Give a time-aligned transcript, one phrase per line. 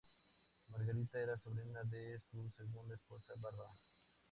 [0.71, 3.69] Margarita era sobrina de su segunda esposa Bárbara.